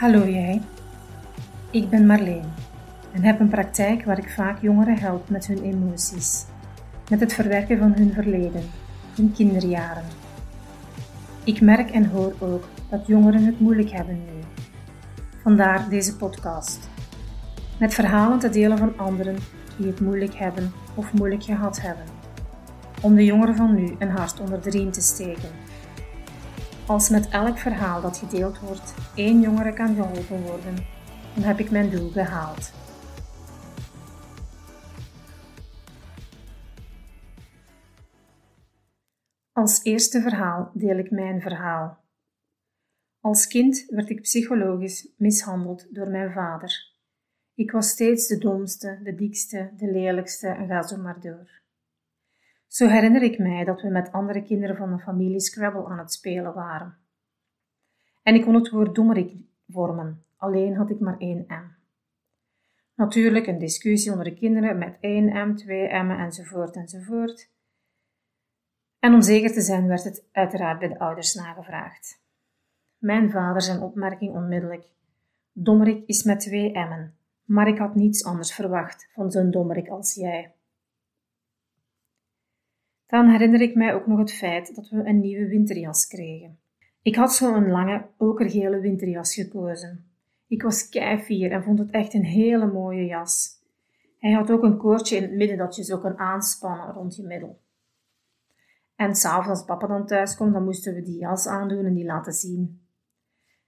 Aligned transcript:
Hallo 0.00 0.28
jij. 0.28 0.62
Ik 1.70 1.88
ben 1.88 2.06
Marleen 2.06 2.52
en 3.12 3.22
heb 3.22 3.40
een 3.40 3.48
praktijk 3.48 4.04
waar 4.04 4.18
ik 4.18 4.30
vaak 4.30 4.62
jongeren 4.62 4.98
help 4.98 5.28
met 5.28 5.46
hun 5.46 5.62
emoties, 5.62 6.44
met 7.10 7.20
het 7.20 7.32
verwerken 7.32 7.78
van 7.78 7.92
hun 7.92 8.12
verleden, 8.12 8.62
hun 9.16 9.32
kinderjaren. 9.32 10.04
Ik 11.44 11.60
merk 11.60 11.90
en 11.90 12.06
hoor 12.06 12.34
ook 12.38 12.68
dat 12.90 13.06
jongeren 13.06 13.44
het 13.44 13.60
moeilijk 13.60 13.90
hebben 13.90 14.14
nu. 14.14 14.40
Vandaar 15.42 15.88
deze 15.88 16.16
podcast. 16.16 16.88
Met 17.78 17.94
verhalen 17.94 18.38
te 18.38 18.48
delen 18.48 18.78
van 18.78 18.98
anderen 18.98 19.36
die 19.76 19.86
het 19.86 20.00
moeilijk 20.00 20.34
hebben 20.34 20.72
of 20.94 21.12
moeilijk 21.12 21.42
gehad 21.42 21.80
hebben. 21.80 22.04
Om 23.02 23.14
de 23.14 23.24
jongeren 23.24 23.56
van 23.56 23.74
nu 23.74 23.94
een 23.98 24.10
hart 24.10 24.40
onder 24.40 24.62
de 24.62 24.70
riem 24.70 24.90
te 24.90 25.00
steken 25.00 25.50
als 26.90 27.08
met 27.08 27.28
elk 27.28 27.58
verhaal 27.58 28.00
dat 28.00 28.16
gedeeld 28.16 28.58
wordt 28.58 28.94
één 29.14 29.40
jongere 29.40 29.72
kan 29.72 29.94
geholpen 29.94 30.42
worden, 30.42 30.74
dan 31.34 31.42
heb 31.42 31.58
ik 31.58 31.70
mijn 31.70 31.90
doel 31.90 32.10
gehaald. 32.10 32.72
Als 39.52 39.82
eerste 39.82 40.20
verhaal 40.20 40.70
deel 40.74 40.98
ik 40.98 41.10
mijn 41.10 41.40
verhaal. 41.40 42.04
Als 43.20 43.46
kind 43.46 43.84
werd 43.86 44.10
ik 44.10 44.20
psychologisch 44.20 45.14
mishandeld 45.16 45.94
door 45.94 46.08
mijn 46.08 46.32
vader. 46.32 46.94
Ik 47.54 47.70
was 47.70 47.88
steeds 47.88 48.26
de 48.26 48.38
domste, 48.38 49.00
de 49.02 49.14
dikste, 49.14 49.72
de 49.76 49.92
lelijkste 49.92 50.48
en 50.48 50.66
ga 50.66 50.82
zo 50.82 50.96
maar 50.96 51.20
door. 51.20 51.59
Zo 52.70 52.88
herinner 52.88 53.22
ik 53.22 53.38
mij 53.38 53.64
dat 53.64 53.80
we 53.82 53.88
met 53.88 54.12
andere 54.12 54.42
kinderen 54.42 54.76
van 54.76 54.90
de 54.90 54.98
familie 54.98 55.40
Scrabble 55.40 55.86
aan 55.86 55.98
het 55.98 56.12
spelen 56.12 56.54
waren. 56.54 56.96
En 58.22 58.34
ik 58.34 58.42
kon 58.42 58.54
het 58.54 58.70
woord 58.70 58.94
dommerik 58.94 59.36
vormen, 59.68 60.24
alleen 60.36 60.76
had 60.76 60.90
ik 60.90 61.00
maar 61.00 61.18
één 61.18 61.44
M. 61.48 61.78
Natuurlijk 62.94 63.46
een 63.46 63.58
discussie 63.58 64.10
onder 64.12 64.26
de 64.26 64.34
kinderen 64.34 64.78
met 64.78 64.96
één 65.00 65.48
M, 65.48 65.54
twee 65.54 66.02
M'en 66.02 66.18
enzovoort 66.18 66.76
enzovoort. 66.76 67.50
En 68.98 69.14
om 69.14 69.22
zeker 69.22 69.52
te 69.52 69.60
zijn 69.60 69.86
werd 69.86 70.04
het 70.04 70.24
uiteraard 70.32 70.78
bij 70.78 70.88
de 70.88 70.98
ouders 70.98 71.34
nagevraagd. 71.34 72.22
Mijn 72.98 73.30
vader 73.30 73.62
zijn 73.62 73.80
opmerking 73.80 74.34
onmiddellijk. 74.34 74.84
Dommerik 75.52 76.06
is 76.06 76.22
met 76.22 76.40
twee 76.40 76.72
M'en, 76.72 77.14
maar 77.44 77.68
ik 77.68 77.78
had 77.78 77.94
niets 77.94 78.24
anders 78.24 78.54
verwacht 78.54 79.08
van 79.12 79.30
zo'n 79.30 79.50
dommerik 79.50 79.88
als 79.88 80.14
jij. 80.14 80.54
Dan 83.10 83.28
herinner 83.28 83.60
ik 83.60 83.74
mij 83.74 83.94
ook 83.94 84.06
nog 84.06 84.18
het 84.18 84.32
feit 84.32 84.74
dat 84.74 84.88
we 84.88 85.04
een 85.04 85.20
nieuwe 85.20 85.48
winterjas 85.48 86.06
kregen. 86.06 86.58
Ik 87.02 87.14
had 87.14 87.34
zo'n 87.34 87.70
lange, 87.70 88.06
okergele 88.16 88.80
winterjas 88.80 89.34
gekozen. 89.34 90.04
Ik 90.48 90.62
was 90.62 90.88
keifier 90.88 91.52
en 91.52 91.62
vond 91.62 91.78
het 91.78 91.90
echt 91.90 92.14
een 92.14 92.24
hele 92.24 92.66
mooie 92.66 93.04
jas. 93.04 93.58
Hij 94.18 94.32
had 94.32 94.50
ook 94.50 94.62
een 94.62 94.76
koordje 94.76 95.16
in 95.16 95.22
het 95.22 95.32
midden 95.32 95.58
dat 95.58 95.76
je 95.76 95.84
zo 95.84 95.98
kon 95.98 96.18
aanspannen 96.18 96.94
rond 96.94 97.16
je 97.16 97.22
middel. 97.22 97.60
En 98.96 99.14
s'avonds 99.14 99.48
als 99.48 99.64
papa 99.64 99.86
dan 99.86 100.06
thuis 100.06 100.34
kwam, 100.34 100.52
dan 100.52 100.64
moesten 100.64 100.94
we 100.94 101.02
die 101.02 101.18
jas 101.18 101.46
aandoen 101.46 101.84
en 101.84 101.94
die 101.94 102.04
laten 102.04 102.32
zien. 102.32 102.80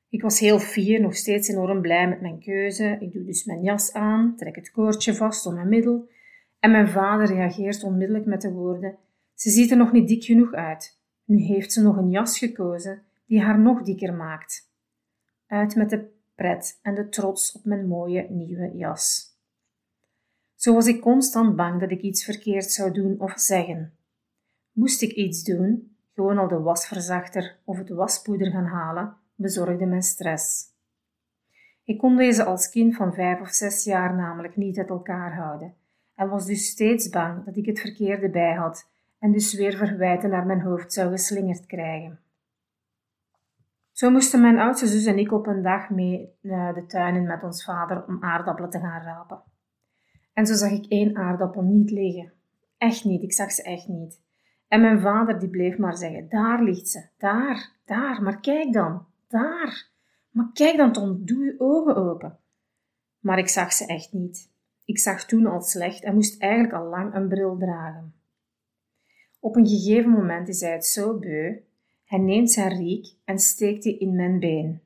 Ik 0.08 0.22
was 0.22 0.38
heel 0.38 0.58
fier, 0.58 1.00
nog 1.00 1.16
steeds 1.16 1.48
enorm 1.48 1.80
blij 1.80 2.08
met 2.08 2.20
mijn 2.20 2.40
keuze. 2.40 2.96
Ik 3.00 3.12
doe 3.12 3.24
dus 3.24 3.44
mijn 3.44 3.62
jas 3.62 3.92
aan, 3.92 4.36
trek 4.36 4.56
het 4.56 4.70
koordje 4.70 5.14
vast 5.14 5.46
om 5.46 5.54
mijn 5.54 5.68
middel 5.68 6.08
en 6.58 6.70
mijn 6.70 6.88
vader 6.88 7.26
reageert 7.26 7.82
onmiddellijk 7.82 8.26
met 8.26 8.40
de 8.42 8.52
woorden 8.52 8.98
ze 9.42 9.50
ziet 9.50 9.70
er 9.70 9.76
nog 9.76 9.92
niet 9.92 10.08
dik 10.08 10.24
genoeg 10.24 10.52
uit. 10.52 11.00
Nu 11.24 11.36
heeft 11.36 11.72
ze 11.72 11.82
nog 11.82 11.96
een 11.96 12.10
jas 12.10 12.38
gekozen 12.38 13.02
die 13.26 13.40
haar 13.40 13.58
nog 13.58 13.82
dikker 13.82 14.14
maakt. 14.14 14.70
Uit 15.46 15.74
met 15.74 15.90
de 15.90 16.10
pret 16.34 16.78
en 16.82 16.94
de 16.94 17.08
trots 17.08 17.52
op 17.52 17.64
mijn 17.64 17.86
mooie 17.86 18.26
nieuwe 18.30 18.76
jas. 18.76 19.36
Zo 20.54 20.74
was 20.74 20.86
ik 20.86 21.00
constant 21.00 21.56
bang 21.56 21.80
dat 21.80 21.90
ik 21.90 22.00
iets 22.00 22.24
verkeerd 22.24 22.70
zou 22.70 22.92
doen 22.92 23.20
of 23.20 23.32
zeggen. 23.36 23.92
Moest 24.72 25.02
ik 25.02 25.12
iets 25.12 25.42
doen, 25.42 25.96
gewoon 26.14 26.38
al 26.38 26.48
de 26.48 26.60
wasverzachter 26.60 27.58
of 27.64 27.78
het 27.78 27.88
waspoeder 27.88 28.50
gaan 28.50 28.66
halen, 28.66 29.16
bezorgde 29.34 29.86
mij 29.86 30.02
stress. 30.02 30.64
Ik 31.84 31.98
kon 31.98 32.16
deze 32.16 32.44
als 32.44 32.70
kind 32.70 32.96
van 32.96 33.14
vijf 33.14 33.40
of 33.40 33.50
zes 33.50 33.84
jaar 33.84 34.14
namelijk 34.14 34.56
niet 34.56 34.78
uit 34.78 34.88
elkaar 34.88 35.34
houden 35.34 35.74
en 36.14 36.28
was 36.28 36.46
dus 36.46 36.66
steeds 36.66 37.08
bang 37.08 37.44
dat 37.44 37.56
ik 37.56 37.66
het 37.66 37.80
verkeerde 37.80 38.30
bij 38.30 38.54
had 38.54 38.90
en 39.22 39.32
dus 39.32 39.54
weer 39.54 39.76
verwijten 39.76 40.30
naar 40.30 40.46
mijn 40.46 40.60
hoofd 40.60 40.92
zou 40.92 41.10
geslingerd 41.10 41.66
krijgen. 41.66 42.20
Zo 43.92 44.10
moesten 44.10 44.40
mijn 44.40 44.58
oudste 44.58 44.86
zus 44.86 45.04
en 45.04 45.18
ik 45.18 45.32
op 45.32 45.46
een 45.46 45.62
dag 45.62 45.90
mee 45.90 46.34
naar 46.40 46.74
de 46.74 46.86
tuin 46.86 47.14
in 47.14 47.26
met 47.26 47.42
ons 47.42 47.64
vader 47.64 48.06
om 48.06 48.22
aardappelen 48.22 48.70
te 48.70 48.78
gaan 48.78 49.02
rapen. 49.02 49.42
En 50.32 50.46
zo 50.46 50.54
zag 50.54 50.70
ik 50.70 50.86
één 50.86 51.16
aardappel 51.16 51.62
niet 51.62 51.90
liggen. 51.90 52.32
Echt 52.78 53.04
niet, 53.04 53.22
ik 53.22 53.32
zag 53.32 53.52
ze 53.52 53.62
echt 53.62 53.88
niet. 53.88 54.20
En 54.68 54.80
mijn 54.80 55.00
vader 55.00 55.38
die 55.38 55.50
bleef 55.50 55.78
maar 55.78 55.96
zeggen, 55.96 56.28
daar 56.28 56.62
ligt 56.62 56.88
ze, 56.88 57.08
daar, 57.18 57.70
daar, 57.84 58.22
maar 58.22 58.40
kijk 58.40 58.72
dan, 58.72 59.06
daar. 59.28 59.90
Maar 60.30 60.50
kijk 60.52 60.76
dan 60.76 60.92
Tom, 60.92 61.24
doe 61.24 61.44
je 61.44 61.54
ogen 61.58 61.96
open. 61.96 62.38
Maar 63.18 63.38
ik 63.38 63.48
zag 63.48 63.72
ze 63.72 63.86
echt 63.86 64.12
niet. 64.12 64.50
Ik 64.84 64.98
zag 64.98 65.24
toen 65.24 65.46
al 65.46 65.60
slecht 65.60 66.02
en 66.02 66.14
moest 66.14 66.42
eigenlijk 66.42 66.72
al 66.74 66.88
lang 66.88 67.14
een 67.14 67.28
bril 67.28 67.56
dragen. 67.56 68.21
Op 69.42 69.56
een 69.56 69.66
gegeven 69.66 70.10
moment 70.10 70.48
is 70.48 70.60
hij 70.60 70.72
het 70.72 70.86
zo 70.86 71.18
beu, 71.18 71.60
hij 72.04 72.18
neemt 72.18 72.50
zijn 72.50 72.76
riek 72.76 73.16
en 73.24 73.38
steekt 73.38 73.82
die 73.82 73.98
in 73.98 74.16
mijn 74.16 74.38
been. 74.38 74.82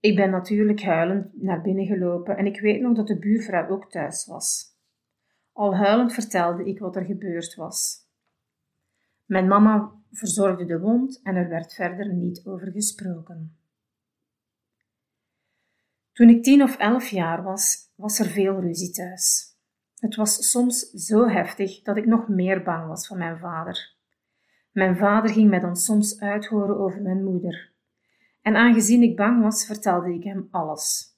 Ik 0.00 0.16
ben 0.16 0.30
natuurlijk 0.30 0.82
huilend 0.82 1.42
naar 1.42 1.62
binnen 1.62 1.86
gelopen 1.86 2.36
en 2.36 2.46
ik 2.46 2.60
weet 2.60 2.80
nog 2.80 2.96
dat 2.96 3.06
de 3.06 3.18
buurvrouw 3.18 3.68
ook 3.68 3.90
thuis 3.90 4.26
was. 4.26 4.76
Al 5.52 5.76
huilend 5.76 6.12
vertelde 6.12 6.64
ik 6.64 6.78
wat 6.78 6.96
er 6.96 7.04
gebeurd 7.04 7.54
was. 7.54 8.08
Mijn 9.24 9.48
mama 9.48 9.92
verzorgde 10.10 10.64
de 10.64 10.80
wond 10.80 11.20
en 11.22 11.36
er 11.36 11.48
werd 11.48 11.74
verder 11.74 12.14
niet 12.14 12.42
over 12.44 12.70
gesproken. 12.72 13.56
Toen 16.12 16.28
ik 16.28 16.42
tien 16.42 16.62
of 16.62 16.76
elf 16.76 17.08
jaar 17.08 17.42
was, 17.42 17.92
was 17.94 18.18
er 18.18 18.26
veel 18.26 18.60
ruzie 18.60 18.90
thuis. 18.90 19.49
Het 20.00 20.16
was 20.16 20.50
soms 20.50 20.78
zo 20.80 21.28
heftig 21.28 21.82
dat 21.82 21.96
ik 21.96 22.06
nog 22.06 22.28
meer 22.28 22.62
bang 22.62 22.86
was 22.88 23.06
voor 23.06 23.16
mijn 23.16 23.38
vader. 23.38 23.94
Mijn 24.72 24.96
vader 24.96 25.30
ging 25.30 25.50
mij 25.50 25.60
dan 25.60 25.76
soms 25.76 26.20
uithoren 26.20 26.78
over 26.78 27.02
mijn 27.02 27.24
moeder. 27.24 27.72
En 28.42 28.56
aangezien 28.56 29.02
ik 29.02 29.16
bang 29.16 29.42
was, 29.42 29.66
vertelde 29.66 30.14
ik 30.14 30.24
hem 30.24 30.48
alles. 30.50 31.16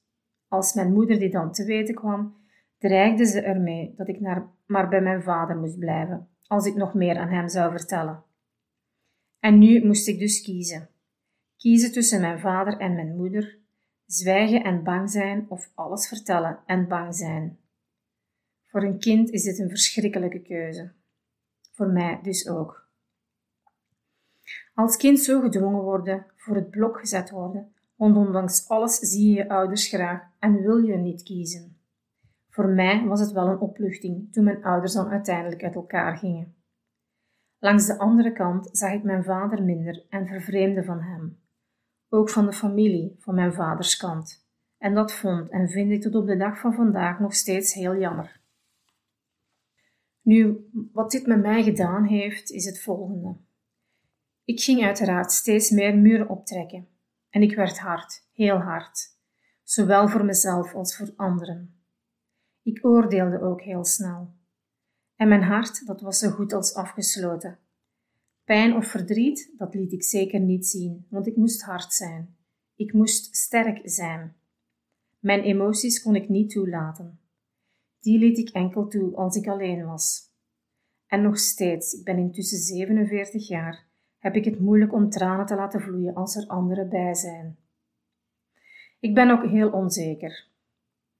Als 0.48 0.74
mijn 0.74 0.92
moeder 0.92 1.18
die 1.18 1.30
dan 1.30 1.52
te 1.52 1.64
weten 1.64 1.94
kwam, 1.94 2.36
dreigde 2.78 3.26
ze 3.26 3.40
ermee 3.40 3.94
dat 3.96 4.08
ik 4.08 4.20
naar, 4.20 4.50
maar 4.66 4.88
bij 4.88 5.00
mijn 5.00 5.22
vader 5.22 5.56
moest 5.56 5.78
blijven, 5.78 6.28
als 6.46 6.66
ik 6.66 6.74
nog 6.74 6.94
meer 6.94 7.18
aan 7.18 7.28
hem 7.28 7.48
zou 7.48 7.70
vertellen. 7.70 8.22
En 9.40 9.58
nu 9.58 9.86
moest 9.86 10.08
ik 10.08 10.18
dus 10.18 10.42
kiezen. 10.42 10.88
Kiezen 11.56 11.92
tussen 11.92 12.20
mijn 12.20 12.40
vader 12.40 12.78
en 12.78 12.94
mijn 12.94 13.16
moeder, 13.16 13.58
zwijgen 14.06 14.64
en 14.64 14.82
bang 14.82 15.10
zijn 15.10 15.46
of 15.48 15.70
alles 15.74 16.08
vertellen 16.08 16.58
en 16.66 16.88
bang 16.88 17.14
zijn. 17.14 17.58
Voor 18.72 18.82
een 18.82 18.98
kind 18.98 19.30
is 19.30 19.42
dit 19.42 19.58
een 19.58 19.68
verschrikkelijke 19.68 20.40
keuze. 20.40 20.92
Voor 21.72 21.86
mij 21.86 22.20
dus 22.22 22.48
ook. 22.48 22.88
Als 24.74 24.96
kind 24.96 25.20
zo 25.20 25.40
gedwongen 25.40 25.82
worden, 25.82 26.26
voor 26.36 26.54
het 26.54 26.70
blok 26.70 26.98
gezet 26.98 27.30
worden, 27.30 27.74
want 27.96 28.16
ondanks 28.16 28.68
alles 28.68 28.98
zie 28.98 29.28
je 29.28 29.34
je 29.34 29.48
ouders 29.48 29.88
graag 29.88 30.22
en 30.38 30.62
wil 30.62 30.76
je 30.76 30.96
niet 30.96 31.22
kiezen. 31.22 31.76
Voor 32.48 32.68
mij 32.68 33.04
was 33.04 33.20
het 33.20 33.32
wel 33.32 33.46
een 33.46 33.58
opluchting 33.58 34.32
toen 34.32 34.44
mijn 34.44 34.64
ouders 34.64 34.92
dan 34.92 35.08
uiteindelijk 35.08 35.62
uit 35.62 35.74
elkaar 35.74 36.16
gingen. 36.16 36.54
Langs 37.58 37.86
de 37.86 37.98
andere 37.98 38.32
kant 38.32 38.68
zag 38.72 38.92
ik 38.92 39.02
mijn 39.02 39.24
vader 39.24 39.62
minder 39.62 40.06
en 40.08 40.26
vervreemde 40.26 40.84
van 40.84 41.00
hem. 41.00 41.38
Ook 42.08 42.30
van 42.30 42.46
de 42.46 42.52
familie 42.52 43.16
van 43.18 43.34
mijn 43.34 43.52
vaders 43.52 43.96
kant. 43.96 44.46
En 44.78 44.94
dat 44.94 45.12
vond 45.12 45.50
en 45.50 45.68
vind 45.68 45.90
ik 45.90 46.02
tot 46.02 46.14
op 46.14 46.26
de 46.26 46.36
dag 46.36 46.58
van 46.58 46.74
vandaag 46.74 47.20
nog 47.20 47.34
steeds 47.34 47.74
heel 47.74 47.96
jammer. 47.96 48.41
Nu, 50.22 50.68
wat 50.92 51.10
dit 51.10 51.26
met 51.26 51.40
mij 51.40 51.62
gedaan 51.62 52.04
heeft, 52.04 52.50
is 52.50 52.64
het 52.64 52.82
volgende. 52.82 53.36
Ik 54.44 54.60
ging 54.60 54.84
uiteraard 54.84 55.32
steeds 55.32 55.70
meer 55.70 55.98
muren 55.98 56.28
optrekken. 56.28 56.88
En 57.30 57.42
ik 57.42 57.54
werd 57.56 57.78
hard, 57.78 58.28
heel 58.32 58.56
hard, 58.56 59.16
zowel 59.62 60.08
voor 60.08 60.24
mezelf 60.24 60.74
als 60.74 60.96
voor 60.96 61.12
anderen. 61.16 61.82
Ik 62.62 62.84
oordeelde 62.84 63.40
ook 63.40 63.62
heel 63.62 63.84
snel. 63.84 64.34
En 65.16 65.28
mijn 65.28 65.42
hart, 65.42 65.86
dat 65.86 66.00
was 66.00 66.18
zo 66.18 66.30
goed 66.30 66.52
als 66.52 66.74
afgesloten. 66.74 67.58
Pijn 68.44 68.76
of 68.76 68.86
verdriet, 68.86 69.52
dat 69.58 69.74
liet 69.74 69.92
ik 69.92 70.02
zeker 70.02 70.40
niet 70.40 70.66
zien, 70.66 71.06
want 71.08 71.26
ik 71.26 71.36
moest 71.36 71.62
hard 71.62 71.92
zijn. 71.92 72.36
Ik 72.76 72.92
moest 72.92 73.36
sterk 73.36 73.80
zijn. 73.84 74.36
Mijn 75.18 75.42
emoties 75.42 76.02
kon 76.02 76.14
ik 76.14 76.28
niet 76.28 76.50
toelaten. 76.50 77.20
Die 78.02 78.18
liet 78.18 78.38
ik 78.38 78.48
enkel 78.48 78.88
toe 78.88 79.16
als 79.16 79.36
ik 79.36 79.46
alleen 79.46 79.86
was. 79.86 80.30
En 81.06 81.22
nog 81.22 81.38
steeds, 81.38 81.92
ik 81.92 82.04
ben 82.04 82.18
intussen 82.18 82.58
47 82.58 83.48
jaar, 83.48 83.86
heb 84.18 84.34
ik 84.34 84.44
het 84.44 84.60
moeilijk 84.60 84.92
om 84.92 85.10
tranen 85.10 85.46
te 85.46 85.54
laten 85.54 85.80
vloeien 85.80 86.14
als 86.14 86.36
er 86.36 86.46
anderen 86.46 86.88
bij 86.88 87.14
zijn. 87.14 87.56
Ik 89.00 89.14
ben 89.14 89.30
ook 89.30 89.50
heel 89.50 89.70
onzeker, 89.70 90.48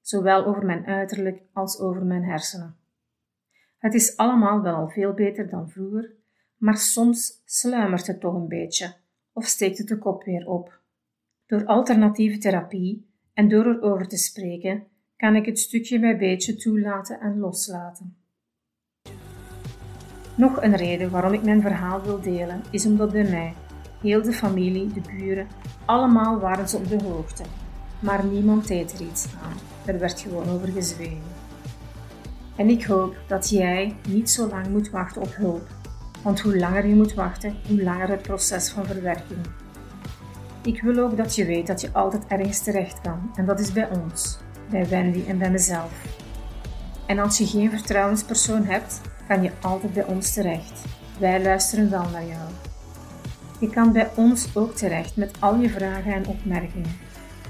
zowel 0.00 0.44
over 0.44 0.64
mijn 0.64 0.87
uiterlijk 0.87 1.43
als 1.52 1.79
over 1.81 2.05
mijn 2.05 2.25
hersenen. 2.25 2.76
Het 3.79 3.94
is 3.94 4.17
allemaal 4.17 4.62
wel 4.62 4.88
veel 4.88 5.12
beter 5.12 5.49
dan 5.49 5.70
vroeger, 5.70 6.14
maar 6.56 6.76
soms 6.76 7.43
sluimert 7.44 8.06
het 8.06 8.20
toch 8.20 8.34
een 8.34 8.49
beetje 8.49 8.94
of 9.32 9.44
steekt 9.44 9.79
het 9.79 9.88
de 9.88 9.99
kop 9.99 10.25
weer 10.25 10.49
op. 10.49 10.81
Door 11.46 11.67
alternatieve 11.67 12.38
therapie 12.38 13.06
en 13.32 13.49
door 13.49 13.67
erover 13.67 14.08
te 14.08 14.17
spreken, 14.17 14.87
kan 15.22 15.36
ik 15.36 15.46
het 15.46 15.58
stukje 15.58 16.00
bij 16.00 16.19
beetje 16.19 16.56
toelaten 16.56 17.20
en 17.20 17.38
loslaten. 17.38 18.16
Nog 20.34 20.62
een 20.62 20.76
reden 20.76 21.10
waarom 21.10 21.32
ik 21.32 21.42
mijn 21.42 21.60
verhaal 21.60 22.02
wil 22.02 22.20
delen, 22.20 22.62
is 22.70 22.86
omdat 22.86 23.12
bij 23.12 23.30
mij, 23.30 23.54
heel 24.00 24.22
de 24.22 24.32
familie, 24.32 24.92
de 24.92 25.00
buren, 25.00 25.46
allemaal 25.84 26.38
waren 26.38 26.69
ze 26.69 26.76
op 26.76 26.88
de 26.88 27.02
hoogte. 27.02 27.42
Maar 28.00 28.24
niemand 28.24 28.69
deed 28.69 28.92
er 28.92 29.06
iets 29.06 29.26
aan. 29.42 29.56
Er 29.94 29.98
werd 29.98 30.20
gewoon 30.20 30.48
over 30.48 30.69
gezwegen. 30.69 31.32
En 32.56 32.69
ik 32.69 32.84
hoop 32.84 33.16
dat 33.26 33.50
jij 33.50 33.96
niet 34.08 34.30
zo 34.30 34.48
lang 34.48 34.69
moet 34.69 34.90
wachten 34.90 35.22
op 35.22 35.34
hulp. 35.34 35.69
Want 36.22 36.40
hoe 36.40 36.58
langer 36.58 36.86
je 36.86 36.94
moet 36.94 37.14
wachten, 37.14 37.56
hoe 37.69 37.82
langer 37.82 38.08
het 38.08 38.22
proces 38.22 38.70
van 38.70 38.84
verwerking. 38.84 39.40
Ik 40.62 40.82
wil 40.82 40.98
ook 40.98 41.16
dat 41.16 41.34
je 41.34 41.44
weet 41.44 41.66
dat 41.66 41.80
je 41.80 41.92
altijd 41.92 42.26
ergens 42.26 42.62
terecht 42.62 43.00
kan. 43.00 43.30
En 43.34 43.44
dat 43.44 43.60
is 43.60 43.72
bij 43.72 43.88
ons, 43.90 44.38
bij 44.72 44.88
Wendy 44.88 45.24
en 45.28 45.38
bij 45.38 45.50
mezelf. 45.50 45.92
En 47.06 47.19
als 47.19 47.38
je 47.38 47.46
geen 47.46 47.70
vertrouwenspersoon 47.70 48.64
hebt, 48.64 49.00
kan 49.28 49.42
je 49.42 49.50
altijd 49.60 49.92
bij 49.92 50.04
ons 50.04 50.32
terecht. 50.32 50.80
Wij 51.19 51.42
luisteren 51.42 51.90
wel 51.90 52.08
naar 52.12 52.26
jou. 52.26 52.50
Je 53.60 53.70
kan 53.70 53.92
bij 53.92 54.10
ons 54.14 54.56
ook 54.56 54.74
terecht 54.74 55.16
met 55.16 55.36
al 55.40 55.56
je 55.56 55.70
vragen 55.70 56.12
en 56.12 56.26
opmerkingen. 56.26 56.98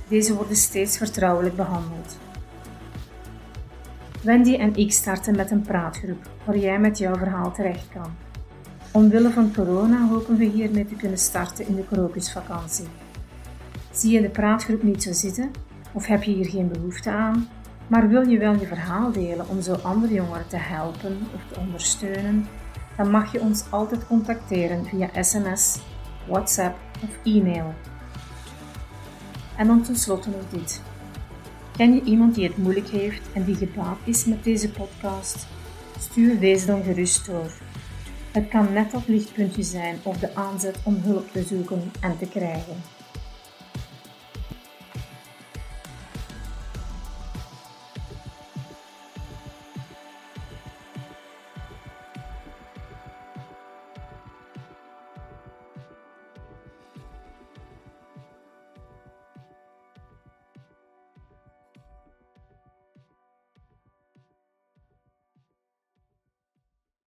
Deze 0.08 0.34
worden 0.34 0.56
steeds 0.56 0.96
vertrouwelijk 0.96 1.56
behandeld. 1.56 2.18
Wendy 4.22 4.54
en 4.54 4.76
ik 4.76 4.92
starten 4.92 5.36
met 5.36 5.50
een 5.50 5.62
praatgroep 5.62 6.30
waar 6.44 6.58
jij 6.58 6.78
met 6.78 6.98
jouw 6.98 7.16
verhaal 7.16 7.52
terecht 7.52 7.88
kan. 7.92 8.14
Omwille 8.92 9.30
van 9.30 9.54
corona 9.54 10.08
hopen 10.08 10.36
we 10.36 10.44
hiermee 10.44 10.86
te 10.86 10.94
kunnen 10.94 11.18
starten 11.18 11.66
in 11.66 11.74
de 11.74 11.84
krokusvakantie. 11.86 12.86
Zie 13.92 14.12
je 14.12 14.20
de 14.20 14.28
praatgroep 14.28 14.82
niet 14.82 15.02
zo 15.02 15.12
zitten 15.12 15.50
of 15.92 16.06
heb 16.06 16.22
je 16.22 16.32
hier 16.32 16.50
geen 16.50 16.68
behoefte 16.68 17.10
aan, 17.10 17.48
maar 17.86 18.08
wil 18.08 18.28
je 18.28 18.38
wel 18.38 18.54
je 18.54 18.66
verhaal 18.66 19.12
delen 19.12 19.48
om 19.48 19.60
zo 19.60 19.74
andere 19.74 20.14
jongeren 20.14 20.48
te 20.48 20.56
helpen 20.56 21.18
of 21.34 21.40
te 21.52 21.60
ondersteunen, 21.60 22.46
dan 22.96 23.10
mag 23.10 23.32
je 23.32 23.40
ons 23.40 23.64
altijd 23.70 24.06
contacteren 24.06 24.84
via 24.84 25.22
sms, 25.22 25.78
WhatsApp 26.26 26.78
of 27.02 27.32
e-mail. 27.34 27.74
En 29.56 29.66
dan 29.66 29.82
tenslotte 29.82 30.30
nog 30.30 30.60
dit. 30.60 30.82
Ken 31.76 31.94
je 31.94 32.02
iemand 32.02 32.34
die 32.34 32.46
het 32.46 32.56
moeilijk 32.56 32.88
heeft 32.88 33.32
en 33.32 33.44
die 33.44 33.54
gebaat 33.54 33.98
is 34.04 34.24
met 34.24 34.44
deze 34.44 34.70
podcast? 34.70 35.46
Stuur 35.98 36.40
deze 36.40 36.66
dan 36.66 36.82
gerust 36.82 37.26
door. 37.26 37.52
Het 38.32 38.48
kan 38.48 38.72
net 38.72 38.90
dat 38.90 39.08
lichtpuntje 39.08 39.62
zijn 39.62 39.96
op 40.02 40.20
de 40.20 40.34
aanzet 40.34 40.78
om 40.84 40.96
hulp 41.02 41.32
te 41.32 41.42
zoeken 41.42 41.90
en 42.00 42.18
te 42.18 42.26
krijgen. 42.26 42.76